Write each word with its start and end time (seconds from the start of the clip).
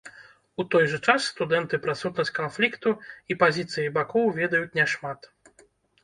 У 0.61 0.63
той 0.75 0.85
жа 0.91 0.99
час 1.11 1.25
студэнты 1.33 1.79
пра 1.83 1.93
сутнасць 1.99 2.33
канфлікту 2.37 2.93
і 3.35 3.37
пазіцыі 3.43 3.91
бакоў 3.99 4.25
ведаюць 4.39 4.75
няшмат. 4.79 5.29